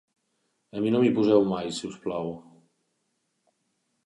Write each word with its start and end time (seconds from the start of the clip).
A 0.79 0.81
mi 0.85 0.93
no 0.95 1.01
m'hi 1.03 1.11
poseu 1.19 1.45
mai, 1.51 1.69
si 1.81 1.85
us 1.91 1.99
plau. 2.07 2.33